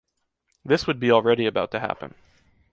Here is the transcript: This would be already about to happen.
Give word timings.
This 0.65 0.87
would 0.87 0.99
be 0.99 1.11
already 1.11 1.45
about 1.45 1.69
to 1.73 1.79
happen. 1.79 2.15